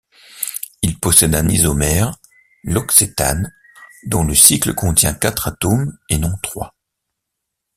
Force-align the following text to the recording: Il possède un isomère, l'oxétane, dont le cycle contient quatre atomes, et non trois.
Il 0.81 0.99
possède 0.99 1.35
un 1.35 1.47
isomère, 1.47 2.17
l'oxétane, 2.63 3.53
dont 4.07 4.23
le 4.23 4.33
cycle 4.33 4.73
contient 4.73 5.13
quatre 5.13 5.47
atomes, 5.47 5.95
et 6.09 6.17
non 6.17 6.33
trois. 6.41 6.73